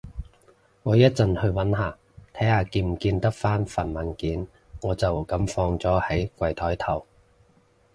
[0.81, 1.95] 我一陣去搵下，
[2.33, 4.47] 睇下見唔見得返份文件，
[4.81, 7.05] 我就噉放咗喺佢枱頭